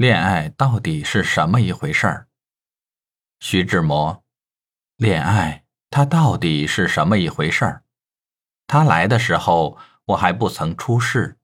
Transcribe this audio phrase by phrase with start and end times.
[0.00, 2.26] 恋爱到底是什么一回事儿？
[3.38, 4.24] 徐志摩，
[4.96, 7.84] 恋爱它到底是什么一回事儿？
[8.66, 9.76] 它来的时候，
[10.06, 11.36] 我还不曾出世。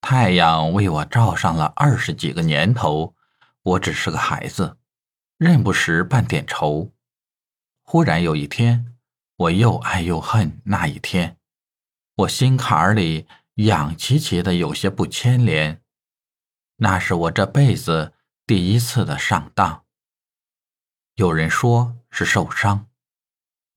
[0.00, 3.14] 太阳为我照上了二十几个年头，
[3.62, 4.78] 我只是个孩子，
[5.36, 6.94] 认不识半点愁。
[7.82, 8.94] 忽然有一天，
[9.36, 11.36] 我又爱又恨那一天，
[12.14, 13.26] 我心坎儿里
[13.56, 15.81] 痒齐齐的，有些不牵连。
[16.82, 18.12] 那是我这辈子
[18.44, 19.84] 第一次的上当。
[21.14, 22.88] 有人说是受伤，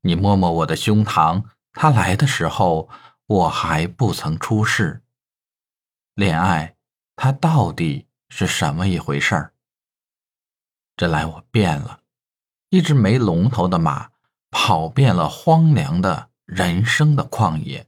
[0.02, 2.90] 你摸摸我的胸膛，他来的时候
[3.28, 5.04] 我还不曾出世。
[6.16, 6.78] 恋爱，
[7.16, 9.54] 它到底是什么一回事儿？
[10.98, 12.00] 这来我变了，
[12.70, 14.10] 一只没龙头的马，
[14.50, 17.88] 跑遍了荒凉的人生的旷野，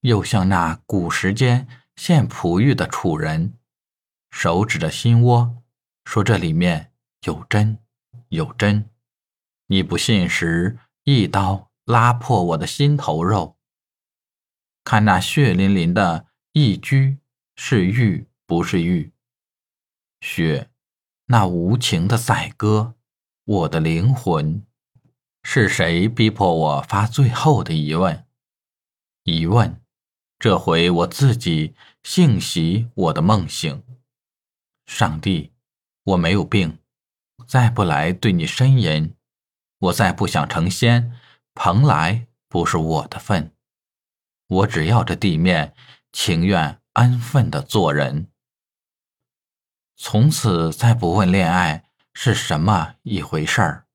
[0.00, 3.52] 又像那古时间献璞玉的楚人。
[4.38, 5.62] 手指着心窝，
[6.04, 7.78] 说：“这里面有针，
[8.28, 8.90] 有针。
[9.68, 13.56] 你不信时，一刀拉破我的心头肉。
[14.84, 17.16] 看那血淋淋的一居，
[17.56, 19.10] 是玉不是玉？
[20.20, 20.68] 血，
[21.28, 22.94] 那无情的宰割
[23.46, 24.62] 我的灵魂。
[25.44, 28.26] 是谁逼迫我发最后的疑问？
[29.22, 29.80] 疑问，
[30.38, 33.82] 这回我自己幸袭我的梦醒。”
[34.86, 35.52] 上帝，
[36.04, 36.78] 我没有病，
[37.46, 39.14] 再不来对你呻吟。
[39.78, 41.12] 我再不想成仙，
[41.54, 43.52] 蓬莱不是我的份。
[44.46, 45.74] 我只要这地面，
[46.12, 48.30] 情愿安分的做人。
[49.96, 53.86] 从此再不问恋爱是什么一回事儿，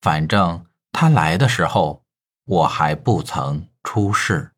[0.00, 2.04] 反正他来的时候，
[2.44, 4.52] 我还不曾出世。